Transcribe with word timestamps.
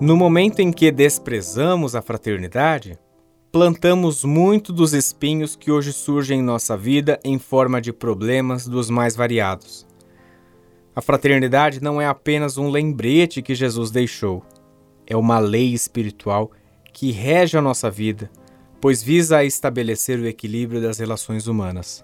No 0.00 0.16
momento 0.16 0.60
em 0.60 0.72
que 0.72 0.90
desprezamos 0.90 1.94
a 1.94 2.00
fraternidade, 2.00 2.98
plantamos 3.52 4.24
muito 4.24 4.72
dos 4.72 4.94
espinhos 4.94 5.54
que 5.54 5.70
hoje 5.70 5.92
surgem 5.92 6.40
em 6.40 6.42
nossa 6.42 6.74
vida 6.74 7.20
em 7.22 7.38
forma 7.38 7.82
de 7.82 7.92
problemas 7.92 8.66
dos 8.66 8.88
mais 8.88 9.14
variados. 9.14 9.86
A 10.96 11.02
fraternidade 11.02 11.82
não 11.82 12.00
é 12.00 12.06
apenas 12.06 12.56
um 12.56 12.70
lembrete 12.70 13.42
que 13.42 13.54
Jesus 13.54 13.90
deixou, 13.90 14.42
é 15.06 15.14
uma 15.14 15.38
lei 15.38 15.74
espiritual 15.74 16.50
que 16.94 17.10
rege 17.10 17.58
a 17.58 17.62
nossa 17.62 17.90
vida, 17.90 18.30
pois 18.80 19.02
visa 19.02 19.44
estabelecer 19.44 20.18
o 20.18 20.26
equilíbrio 20.26 20.80
das 20.80 20.98
relações 20.98 21.46
humanas. 21.46 22.02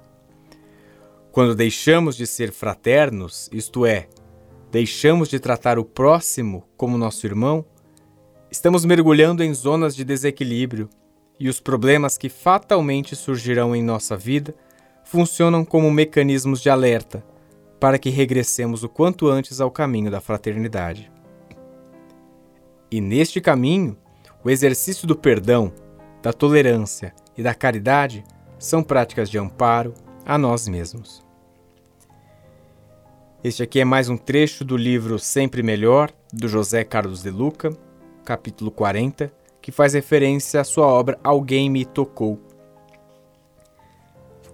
Quando 1.33 1.55
deixamos 1.55 2.15
de 2.15 2.27
ser 2.27 2.52
fraternos, 2.52 3.49
isto 3.51 3.87
é, 3.87 4.07
deixamos 4.71 5.30
de 5.30 5.41
tratar 5.41 5.79
o 5.79 5.85
próximo 5.85 6.69
como 6.77 6.99
nosso 6.99 7.27
irmão, 7.27 7.65
estamos 8.51 8.85
mergulhando 8.85 9.43
em 9.43 9.53
zonas 9.53 9.95
de 9.95 10.05
desequilíbrio 10.05 10.89
e 11.39 11.49
os 11.49 11.61
problemas 11.61 12.17
que 12.17 12.29
fatalmente 12.29 13.15
surgirão 13.15 13.75
em 13.75 13.83
nossa 13.83 14.17
vida 14.17 14.55
funcionam 15.05 15.65
como 15.65 15.91
mecanismos 15.91 16.61
de 16.61 16.71
alerta 16.71 17.25
para 17.79 17.99
que 17.99 18.11
regressemos 18.11 18.83
o 18.83 18.89
quanto 18.89 19.29
antes 19.29 19.61
ao 19.61 19.71
caminho 19.71 20.11
da 20.11 20.21
fraternidade. 20.21 21.11
E 22.91 23.01
neste 23.01 23.41
caminho, 23.41 23.97
o 24.43 24.49
exercício 24.49 25.07
do 25.07 25.17
perdão, 25.17 25.73
da 26.23 26.33
tolerância 26.33 27.15
e 27.37 27.43
da 27.43 27.55
caridade 27.55 28.25
são 28.59 28.83
práticas 28.83 29.29
de 29.29 29.39
amparo 29.39 29.93
a 30.25 30.39
nós 30.39 30.67
mesmos. 30.67 31.25
Este 33.45 33.63
aqui 33.63 33.81
é 33.81 33.85
mais 33.85 34.09
um 34.09 34.16
trecho 34.16 34.65
do 34.65 34.77
livro 34.77 35.19
Sempre 35.19 35.63
Melhor, 35.63 36.10
do 36.33 36.49
José 36.49 36.83
Carlos 36.83 37.23
de 37.23 37.31
Luca, 37.31 37.71
capítulo 38.27 38.73
40 38.73 39.32
que 39.63 39.71
faz 39.71 39.95
referência 39.95 40.60
à 40.60 40.65
sua 40.65 40.87
obra 40.87 41.19
Alguém 41.23 41.71
Me 41.71 41.85
Tocou. 41.85 42.41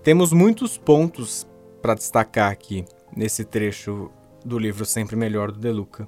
Temos 0.02 0.32
muitos 0.32 0.76
pontos 0.76 1.46
para 1.80 1.94
destacar 1.94 2.50
aqui 2.50 2.84
nesse 3.16 3.44
trecho 3.44 4.10
do 4.44 4.58
livro 4.58 4.84
Sempre 4.84 5.16
Melhor 5.16 5.50
do 5.50 5.58
De 5.58 5.70
Luca. 5.70 6.06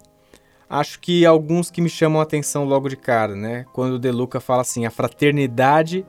Acho 0.69 1.01
que 1.01 1.25
alguns 1.25 1.71
que 1.71 1.81
me 1.81 1.89
chamam 1.89 2.21
a 2.21 2.25
atenção 2.25 2.65
logo 2.65 2.89
de 2.89 2.97
cara, 2.97 3.35
né? 3.35 3.65
Quando 3.73 3.95
o 3.95 3.99
De 3.99 4.11
Luca 4.11 4.41
fala 4.41 4.63
assim: 4.63 4.85
a 4.85 4.91
fraternidade 4.91 6.05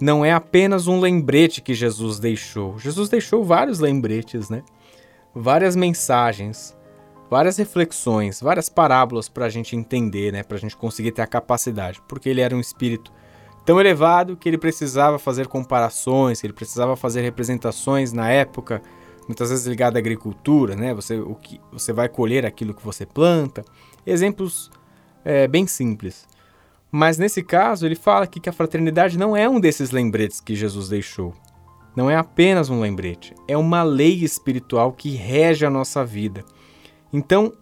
não 0.00 0.24
é 0.24 0.32
apenas 0.32 0.86
um 0.86 1.00
lembrete 1.00 1.62
que 1.62 1.74
Jesus 1.74 2.18
deixou. 2.18 2.78
Jesus 2.78 3.08
deixou 3.08 3.44
vários 3.44 3.78
lembretes, 3.78 4.50
né? 4.50 4.62
Várias 5.34 5.76
mensagens 5.76 6.76
várias 7.32 7.56
reflexões, 7.56 8.42
várias 8.42 8.68
parábolas 8.68 9.26
para 9.26 9.46
a 9.46 9.48
gente 9.48 9.74
entender, 9.74 10.30
né, 10.30 10.42
para 10.42 10.58
a 10.58 10.60
gente 10.60 10.76
conseguir 10.76 11.12
ter 11.12 11.22
a 11.22 11.26
capacidade, 11.26 11.98
porque 12.06 12.28
ele 12.28 12.42
era 12.42 12.54
um 12.54 12.60
espírito 12.60 13.10
tão 13.64 13.80
elevado 13.80 14.36
que 14.36 14.46
ele 14.46 14.58
precisava 14.58 15.18
fazer 15.18 15.46
comparações, 15.46 16.42
que 16.42 16.46
ele 16.46 16.52
precisava 16.52 16.94
fazer 16.94 17.22
representações 17.22 18.12
na 18.12 18.28
época, 18.28 18.82
muitas 19.26 19.48
vezes 19.48 19.64
ligada 19.64 19.98
à 19.98 20.00
agricultura, 20.00 20.76
né? 20.76 20.92
Você, 20.92 21.20
o 21.20 21.34
que, 21.34 21.58
você 21.72 21.90
vai 21.90 22.06
colher 22.06 22.44
aquilo 22.44 22.74
que 22.74 22.84
você 22.84 23.06
planta. 23.06 23.64
Exemplos 24.06 24.70
é, 25.24 25.48
bem 25.48 25.66
simples. 25.66 26.28
Mas 26.90 27.16
nesse 27.16 27.42
caso, 27.42 27.86
ele 27.86 27.96
fala 27.96 28.24
aqui 28.24 28.40
que 28.40 28.50
a 28.50 28.52
fraternidade 28.52 29.16
não 29.16 29.34
é 29.34 29.48
um 29.48 29.58
desses 29.58 29.90
lembretes 29.90 30.38
que 30.38 30.54
Jesus 30.54 30.90
deixou. 30.90 31.32
Não 31.96 32.10
é 32.10 32.16
apenas 32.16 32.68
um 32.68 32.78
lembrete, 32.78 33.32
é 33.48 33.56
uma 33.56 33.82
lei 33.82 34.22
espiritual 34.22 34.92
que 34.92 35.16
rege 35.16 35.64
a 35.64 35.70
nossa 35.70 36.04
vida. 36.04 36.44
Então, 37.12 37.52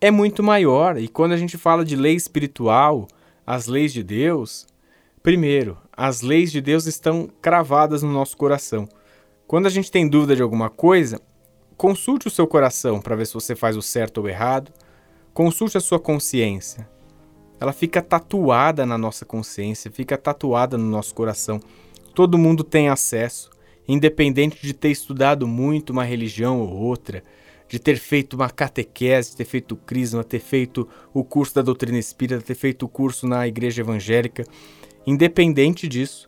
é 0.00 0.10
muito 0.10 0.42
maior. 0.42 0.96
E 0.96 1.08
quando 1.08 1.32
a 1.32 1.36
gente 1.36 1.58
fala 1.58 1.84
de 1.84 1.96
lei 1.96 2.14
espiritual, 2.14 3.08
as 3.46 3.66
leis 3.66 3.92
de 3.92 4.02
Deus, 4.02 4.66
primeiro, 5.22 5.76
as 5.92 6.22
leis 6.22 6.50
de 6.50 6.60
Deus 6.60 6.86
estão 6.86 7.28
cravadas 7.42 8.02
no 8.02 8.12
nosso 8.12 8.36
coração. 8.36 8.88
Quando 9.46 9.66
a 9.66 9.70
gente 9.70 9.90
tem 9.90 10.08
dúvida 10.08 10.36
de 10.36 10.42
alguma 10.42 10.70
coisa, 10.70 11.20
consulte 11.76 12.28
o 12.28 12.30
seu 12.30 12.46
coração 12.46 13.00
para 13.00 13.16
ver 13.16 13.26
se 13.26 13.34
você 13.34 13.56
faz 13.56 13.76
o 13.76 13.82
certo 13.82 14.18
ou 14.18 14.28
errado. 14.28 14.72
Consulte 15.34 15.76
a 15.76 15.80
sua 15.80 15.98
consciência. 15.98 16.88
Ela 17.60 17.72
fica 17.72 18.00
tatuada 18.00 18.86
na 18.86 18.96
nossa 18.96 19.24
consciência, 19.26 19.90
fica 19.90 20.16
tatuada 20.16 20.78
no 20.78 20.84
nosso 20.84 21.14
coração. 21.14 21.60
Todo 22.14 22.38
mundo 22.38 22.64
tem 22.64 22.88
acesso, 22.88 23.50
independente 23.86 24.62
de 24.62 24.72
ter 24.72 24.90
estudado 24.90 25.46
muito 25.46 25.90
uma 25.90 26.04
religião 26.04 26.60
ou 26.60 26.70
outra, 26.70 27.22
de 27.70 27.78
ter 27.78 27.98
feito 27.98 28.34
uma 28.34 28.50
catequese, 28.50 29.36
ter 29.36 29.44
feito 29.44 29.72
o 29.72 29.76
crisma, 29.76 30.24
ter 30.24 30.40
feito 30.40 30.88
o 31.14 31.22
curso 31.22 31.54
da 31.54 31.62
doutrina 31.62 31.98
espírita, 31.98 32.42
ter 32.42 32.56
feito 32.56 32.84
o 32.84 32.88
curso 32.88 33.28
na 33.28 33.46
igreja 33.46 33.80
evangélica. 33.80 34.44
Independente 35.06 35.86
disso, 35.86 36.26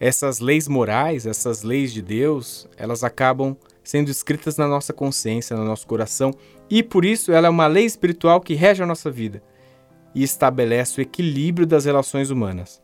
essas 0.00 0.40
leis 0.40 0.66
morais, 0.66 1.26
essas 1.26 1.62
leis 1.62 1.92
de 1.92 2.00
Deus, 2.00 2.66
elas 2.74 3.04
acabam 3.04 3.54
sendo 3.84 4.10
escritas 4.10 4.56
na 4.56 4.66
nossa 4.66 4.94
consciência, 4.94 5.54
no 5.54 5.64
nosso 5.64 5.86
coração, 5.86 6.32
e 6.70 6.82
por 6.82 7.04
isso 7.04 7.32
ela 7.32 7.48
é 7.48 7.50
uma 7.50 7.66
lei 7.66 7.84
espiritual 7.84 8.40
que 8.40 8.54
rege 8.54 8.82
a 8.82 8.86
nossa 8.86 9.10
vida 9.10 9.42
e 10.14 10.22
estabelece 10.22 11.00
o 11.00 11.02
equilíbrio 11.02 11.66
das 11.66 11.84
relações 11.84 12.30
humanas. 12.30 12.80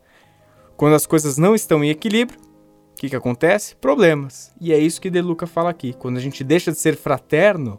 Quando 0.76 0.94
as 0.94 1.06
coisas 1.06 1.38
não 1.38 1.54
estão 1.54 1.82
em 1.82 1.88
equilíbrio, 1.88 2.38
o 2.38 2.96
que, 2.96 3.08
que 3.08 3.16
acontece? 3.16 3.74
Problemas. 3.76 4.52
E 4.60 4.74
é 4.74 4.78
isso 4.78 5.00
que 5.00 5.10
De 5.10 5.22
Luca 5.22 5.46
fala 5.46 5.70
aqui. 5.70 5.94
Quando 5.94 6.16
a 6.16 6.20
gente 6.20 6.44
deixa 6.44 6.70
de 6.70 6.78
ser 6.78 6.96
fraterno, 6.96 7.78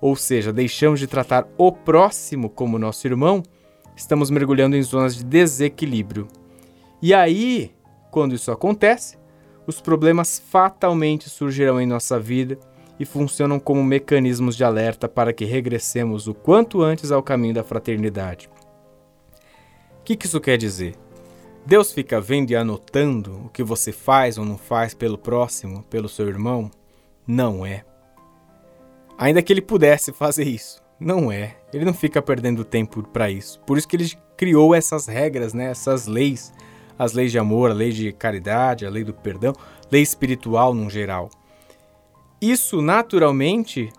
ou 0.00 0.14
seja, 0.16 0.52
deixamos 0.52 1.00
de 1.00 1.06
tratar 1.06 1.48
o 1.56 1.72
próximo 1.72 2.50
como 2.50 2.78
nosso 2.78 3.06
irmão, 3.06 3.42
estamos 3.96 4.30
mergulhando 4.30 4.76
em 4.76 4.82
zonas 4.82 5.16
de 5.16 5.24
desequilíbrio. 5.24 6.28
E 7.00 7.14
aí, 7.14 7.72
quando 8.10 8.34
isso 8.34 8.50
acontece, 8.50 9.18
os 9.66 9.80
problemas 9.80 10.38
fatalmente 10.38 11.28
surgirão 11.28 11.80
em 11.80 11.86
nossa 11.86 12.18
vida 12.20 12.58
e 12.98 13.04
funcionam 13.04 13.58
como 13.58 13.82
mecanismos 13.84 14.56
de 14.56 14.64
alerta 14.64 15.08
para 15.08 15.32
que 15.32 15.44
regressemos 15.44 16.26
o 16.26 16.34
quanto 16.34 16.82
antes 16.82 17.10
ao 17.10 17.22
caminho 17.22 17.54
da 17.54 17.64
fraternidade. 17.64 18.48
O 20.00 20.02
que, 20.04 20.16
isso 20.24 20.40
quer 20.40 20.56
dizer? 20.56 20.94
Deus 21.66 21.92
fica 21.92 22.20
vendo 22.20 22.52
e 22.52 22.56
anotando 22.56 23.44
o 23.44 23.48
que 23.48 23.62
você 23.62 23.90
faz 23.90 24.38
ou 24.38 24.44
não 24.44 24.56
faz 24.56 24.94
pelo 24.94 25.18
próximo, 25.18 25.82
pelo 25.90 26.08
seu 26.08 26.28
irmão? 26.28 26.70
Não 27.26 27.66
é. 27.66 27.84
Ainda 29.18 29.42
que 29.42 29.52
ele 29.52 29.62
pudesse 29.62 30.12
fazer 30.12 30.46
isso. 30.46 30.82
Não 30.98 31.30
é. 31.30 31.56
Ele 31.72 31.84
não 31.84 31.94
fica 31.94 32.22
perdendo 32.22 32.64
tempo 32.64 33.02
para 33.02 33.30
isso. 33.30 33.60
Por 33.60 33.78
isso 33.78 33.88
que 33.88 33.96
ele 33.96 34.10
criou 34.36 34.74
essas 34.74 35.06
regras, 35.06 35.52
né? 35.54 35.70
essas 35.70 36.06
leis. 36.06 36.52
As 36.98 37.12
leis 37.12 37.30
de 37.30 37.38
amor, 37.38 37.70
a 37.70 37.74
lei 37.74 37.90
de 37.92 38.12
caridade, 38.12 38.86
a 38.86 38.90
lei 38.90 39.04
do 39.04 39.12
perdão, 39.12 39.52
lei 39.90 40.00
espiritual 40.00 40.72
no 40.72 40.88
geral. 40.88 41.28
Isso 42.40 42.80
naturalmente 42.80 43.90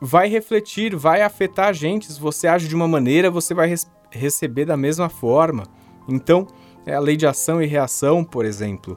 vai 0.00 0.28
refletir, 0.28 0.96
vai 0.96 1.22
afetar 1.22 1.68
a 1.68 1.72
gente. 1.72 2.12
Se 2.12 2.20
você 2.20 2.48
age 2.48 2.68
de 2.68 2.74
uma 2.74 2.88
maneira, 2.88 3.30
você 3.30 3.54
vai 3.54 3.72
receber 4.10 4.64
da 4.64 4.76
mesma 4.76 5.08
forma. 5.08 5.64
Então, 6.08 6.46
é 6.84 6.94
a 6.94 7.00
lei 7.00 7.16
de 7.16 7.26
ação 7.26 7.62
e 7.62 7.66
reação, 7.66 8.24
por 8.24 8.44
exemplo, 8.44 8.96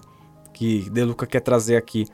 que 0.54 0.90
De 0.90 1.04
Luca 1.04 1.26
quer 1.26 1.42
trazer 1.42 1.76
aqui. 1.76 2.06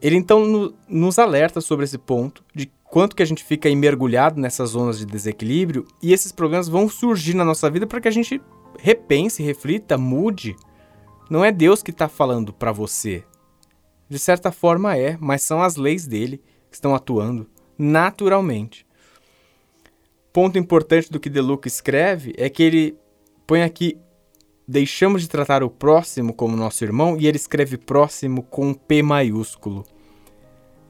Ele 0.00 0.16
então 0.16 0.44
no, 0.44 0.74
nos 0.88 1.18
alerta 1.18 1.60
sobre 1.60 1.84
esse 1.84 1.98
ponto 1.98 2.44
de 2.54 2.70
quanto 2.84 3.16
que 3.16 3.22
a 3.22 3.26
gente 3.26 3.44
fica 3.44 3.74
mergulhado 3.74 4.40
nessas 4.40 4.70
zonas 4.70 4.98
de 4.98 5.06
desequilíbrio 5.06 5.86
e 6.02 6.12
esses 6.12 6.32
problemas 6.32 6.68
vão 6.68 6.88
surgir 6.88 7.34
na 7.34 7.44
nossa 7.44 7.70
vida 7.70 7.86
para 7.86 8.00
que 8.00 8.08
a 8.08 8.12
gente 8.12 8.40
repense, 8.78 9.42
reflita, 9.42 9.98
mude. 9.98 10.56
Não 11.28 11.44
é 11.44 11.52
Deus 11.52 11.82
que 11.82 11.90
está 11.90 12.08
falando 12.08 12.52
para 12.52 12.72
você. 12.72 13.24
De 14.08 14.18
certa 14.18 14.50
forma 14.50 14.96
é, 14.96 15.18
mas 15.20 15.42
são 15.42 15.62
as 15.62 15.76
leis 15.76 16.06
dele 16.06 16.40
que 16.70 16.76
estão 16.76 16.94
atuando 16.94 17.48
naturalmente. 17.76 18.86
Ponto 20.32 20.58
importante 20.58 21.10
do 21.10 21.20
que 21.20 21.28
De 21.28 21.40
Luca 21.40 21.68
escreve 21.68 22.34
é 22.38 22.48
que 22.48 22.62
ele 22.62 22.98
põe 23.46 23.62
aqui 23.62 23.98
deixamos 24.68 25.22
de 25.22 25.28
tratar 25.28 25.62
o 25.62 25.70
próximo 25.70 26.34
como 26.34 26.54
nosso 26.54 26.84
irmão 26.84 27.16
e 27.18 27.26
ele 27.26 27.38
escreve 27.38 27.78
próximo 27.78 28.42
com 28.42 28.74
P 28.74 29.02
maiúsculo. 29.02 29.86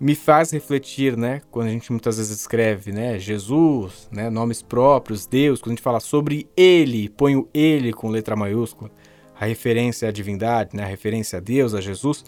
Me 0.01 0.17
faz 0.17 0.51
refletir, 0.51 1.17
né, 1.17 1.43
quando 1.51 1.69
a 1.69 1.71
gente 1.71 1.93
muitas 1.93 2.17
vezes 2.17 2.41
escreve, 2.41 2.91
né, 2.91 3.19
Jesus, 3.21 4.09
né, 4.11 4.29
nomes 4.29 4.63
próprios, 4.63 5.27
Deus, 5.27 5.61
quando 5.61 5.71
a 5.71 5.75
gente 5.77 5.83
fala 5.83 6.01
sobre 6.01 6.49
ele, 6.57 7.09
põe 7.09 7.37
o 7.37 7.49
ele 7.55 7.93
com 7.93 8.09
letra 8.09 8.35
maiúscula, 8.35 8.91
a 9.39 9.45
referência 9.45 10.09
à 10.09 10.13
divindade, 10.13 10.77
né, 10.77 10.83
a 10.83 10.87
referência 10.87 11.39
a 11.39 11.41
Deus, 11.41 11.73
a 11.73 11.81
Jesus, 11.81 12.25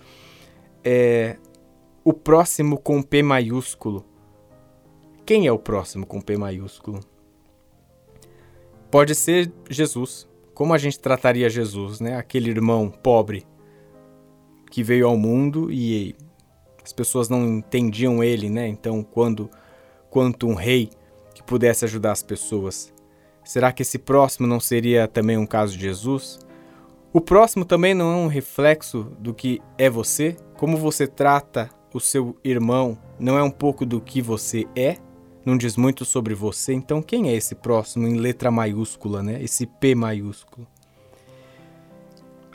é 0.85 1.37
o 2.05 2.13
próximo 2.13 2.79
com 2.79 3.03
P 3.03 3.23
maiúsculo. 3.23 4.05
Quem 5.27 5.47
é 5.47 5.53
o 5.53 5.59
próximo 5.59 6.07
com 6.07 6.21
P 6.21 6.37
maiúsculo? 6.37 7.01
Pode 8.91 9.15
ser 9.15 9.53
Jesus, 9.69 10.29
como 10.61 10.75
a 10.75 10.79
gente 10.79 11.01
trataria 11.01 11.49
Jesus, 11.49 12.01
né? 12.01 12.17
Aquele 12.17 12.51
irmão 12.51 12.91
pobre 12.91 13.47
que 14.71 14.83
veio 14.83 15.09
ao 15.09 15.17
mundo 15.17 15.73
e 15.73 16.15
as 16.85 16.93
pessoas 16.93 17.31
não 17.31 17.47
entendiam 17.47 18.23
ele, 18.23 18.51
né? 18.51 18.69
Então, 18.69 19.03
quando 19.03 19.49
quanto 20.11 20.47
um 20.47 20.53
rei 20.53 20.91
que 21.35 21.43
pudesse 21.43 21.87
ajudar 21.87 22.13
as 22.13 22.23
pessoas, 22.23 22.93
Será 23.43 23.73
que 23.73 23.81
esse 23.81 23.99
próximo 23.99 24.47
não 24.47 24.61
seria 24.61 25.09
também 25.09 25.39
um 25.39 25.47
caso 25.47 25.73
de 25.73 25.81
Jesus? 25.81 26.39
O 27.11 27.23
próximo 27.23 27.65
também 27.65 27.95
não 27.95 28.13
é 28.13 28.17
um 28.17 28.27
reflexo 28.27 29.05
do 29.19 29.33
que 29.33 29.63
é 29.79 29.89
você? 29.89 30.37
Como 30.59 30.77
você 30.77 31.07
trata 31.07 31.71
o 31.95 31.99
seu 31.99 32.37
irmão 32.45 32.99
não 33.19 33.39
é 33.39 33.43
um 33.43 33.51
pouco 33.51 33.87
do 33.87 33.99
que 33.99 34.21
você 34.21 34.67
é? 34.77 34.99
Não 35.45 35.57
diz 35.57 35.77
muito 35.77 36.05
sobre 36.05 36.35
você? 36.35 36.73
Então, 36.73 37.01
quem 37.01 37.31
é 37.31 37.35
esse 37.35 37.55
próximo 37.55 38.07
em 38.07 38.17
letra 38.17 38.51
maiúscula, 38.51 39.23
né? 39.23 39.43
Esse 39.43 39.67
P 39.67 39.95
maiúsculo. 39.95 40.67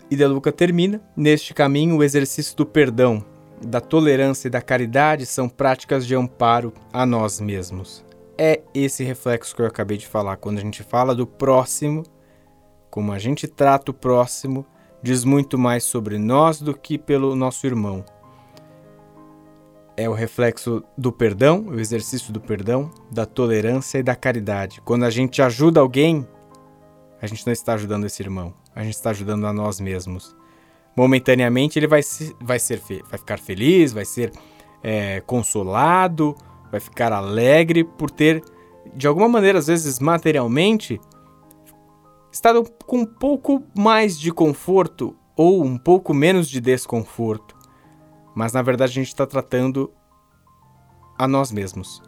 E 0.09 0.15
De 0.15 0.25
Luca 0.25 0.51
termina: 0.51 1.01
Neste 1.15 1.53
caminho, 1.53 1.97
o 1.97 2.03
exercício 2.03 2.55
do 2.55 2.65
perdão, 2.65 3.25
da 3.61 3.81
tolerância 3.81 4.47
e 4.47 4.51
da 4.51 4.61
caridade 4.61 5.25
são 5.25 5.49
práticas 5.49 6.05
de 6.05 6.15
amparo 6.15 6.71
a 6.93 7.05
nós 7.05 7.39
mesmos. 7.39 8.05
É 8.37 8.61
esse 8.73 9.03
reflexo 9.03 9.55
que 9.55 9.61
eu 9.61 9.65
acabei 9.65 9.97
de 9.97 10.07
falar. 10.07 10.37
Quando 10.37 10.59
a 10.59 10.61
gente 10.61 10.83
fala 10.83 11.15
do 11.15 11.25
próximo, 11.25 12.03
como 12.89 13.11
a 13.11 13.17
gente 13.17 13.47
trata 13.47 13.91
o 13.91 13.93
próximo 13.93 14.65
diz 15.05 15.23
muito 15.23 15.55
mais 15.55 15.83
sobre 15.83 16.17
nós 16.17 16.59
do 16.59 16.73
que 16.73 16.97
pelo 16.97 17.35
nosso 17.35 17.67
irmão. 17.67 18.03
É 19.97 20.09
o 20.09 20.13
reflexo 20.13 20.83
do 20.97 21.11
perdão, 21.11 21.67
o 21.67 21.79
exercício 21.79 22.33
do 22.33 22.41
perdão, 22.41 22.91
da 23.09 23.25
tolerância 23.25 23.97
e 23.97 24.03
da 24.03 24.15
caridade. 24.15 24.81
Quando 24.81 25.05
a 25.05 25.09
gente 25.09 25.41
ajuda 25.41 25.79
alguém, 25.79 26.27
a 27.21 27.27
gente 27.27 27.45
não 27.45 27.53
está 27.53 27.75
ajudando 27.75 28.05
esse 28.05 28.21
irmão, 28.21 28.53
a 28.75 28.83
gente 28.83 28.95
está 28.95 29.11
ajudando 29.11 29.47
a 29.47 29.53
nós 29.53 29.79
mesmos. 29.79 30.35
Momentaneamente 30.97 31.79
ele 31.79 31.87
vai, 31.87 32.03
se, 32.03 32.35
vai, 32.41 32.59
ser, 32.59 32.81
vai 33.09 33.17
ficar 33.17 33.39
feliz, 33.39 33.93
vai 33.93 34.03
ser 34.03 34.33
é, 34.83 35.21
consolado, 35.21 36.35
vai 36.69 36.81
ficar 36.81 37.13
alegre 37.13 37.85
por 37.85 38.11
ter, 38.11 38.43
de 38.93 39.07
alguma 39.07 39.29
maneira, 39.29 39.59
às 39.59 39.67
vezes 39.67 39.99
materialmente, 39.99 40.99
estado 42.31 42.65
com 42.85 42.99
um 42.99 43.05
pouco 43.05 43.63
mais 43.77 44.19
de 44.19 44.29
conforto 44.31 45.15
ou 45.37 45.63
um 45.63 45.77
pouco 45.77 46.13
menos 46.13 46.49
de 46.49 46.59
desconforto. 46.59 47.54
Mas 48.35 48.53
na 48.53 48.61
verdade 48.61 48.91
a 48.91 48.95
gente 48.95 49.07
está 49.07 49.25
tratando 49.25 49.91
a 51.17 51.27
nós 51.27 51.51
mesmos. 51.51 52.03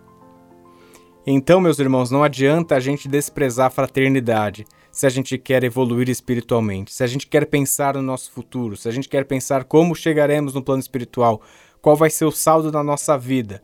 Então, 1.26 1.60
meus 1.60 1.80
irmãos, 1.80 2.12
não 2.12 2.24
adianta 2.24 2.76
a 2.76 2.80
gente 2.80 3.08
desprezar 3.08 3.68
a 3.68 3.70
fraternidade 3.70 4.66
se 4.92 5.06
a 5.06 5.10
gente 5.10 5.38
quer 5.38 5.64
evoluir 5.64 6.10
espiritualmente, 6.10 6.94
se 6.94 7.04
a 7.04 7.08
gente 7.08 7.28
quer 7.28 7.46
pensar 7.46 7.96
no 7.96 8.02
nosso 8.02 8.32
futuro, 8.32 8.76
se 8.76 8.88
a 8.88 8.92
gente 8.92 9.10
quer 9.10 9.26
pensar 9.26 9.64
como 9.66 9.94
chegaremos 9.94 10.54
no 10.54 10.64
plano 10.64 10.80
espiritual, 10.80 11.42
qual 11.82 11.96
vai 11.96 12.10
ser 12.10 12.26
o 12.26 12.32
saldo 12.32 12.72
da 12.72 12.82
nossa 12.82 13.18
vida. 13.18 13.62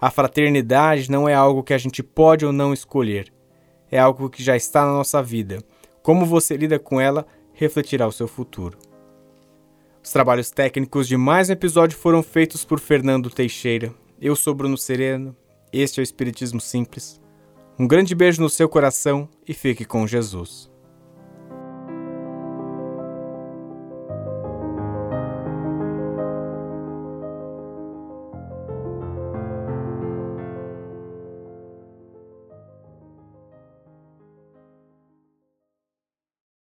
A 0.00 0.10
fraternidade 0.10 1.10
não 1.10 1.28
é 1.28 1.34
algo 1.34 1.62
que 1.62 1.74
a 1.74 1.78
gente 1.78 2.02
pode 2.02 2.44
ou 2.44 2.52
não 2.52 2.72
escolher, 2.72 3.32
é 3.90 3.98
algo 3.98 4.28
que 4.28 4.42
já 4.42 4.54
está 4.54 4.84
na 4.84 4.92
nossa 4.92 5.22
vida. 5.22 5.62
Como 6.02 6.26
você 6.26 6.56
lida 6.56 6.78
com 6.78 7.00
ela 7.00 7.26
refletirá 7.52 8.06
o 8.06 8.12
seu 8.12 8.28
futuro. 8.28 8.78
Os 10.06 10.12
trabalhos 10.12 10.52
técnicos 10.52 11.08
de 11.08 11.16
mais 11.16 11.50
um 11.50 11.52
episódio 11.52 11.98
foram 11.98 12.22
feitos 12.22 12.64
por 12.64 12.78
Fernando 12.78 13.28
Teixeira. 13.28 13.92
Eu 14.20 14.36
sou 14.36 14.54
Bruno 14.54 14.78
Sereno, 14.78 15.34
este 15.72 15.98
é 15.98 16.00
o 16.00 16.04
Espiritismo 16.04 16.60
Simples. 16.60 17.20
Um 17.76 17.88
grande 17.88 18.14
beijo 18.14 18.40
no 18.40 18.48
seu 18.48 18.68
coração 18.68 19.28
e 19.48 19.52
fique 19.52 19.84
com 19.84 20.06
Jesus. 20.06 20.70